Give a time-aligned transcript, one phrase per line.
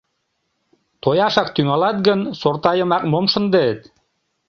[1.01, 3.79] Тояшак тӱҥалат гын, сорта йымак мом шындет?